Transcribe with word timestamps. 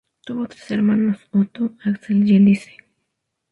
Tuvo 0.25 0.47
tres 0.47 0.71
hermanos, 0.71 1.19
Otto, 1.31 1.75
Axel 1.83 2.27
y 2.27 2.35
Elise. 2.35 2.75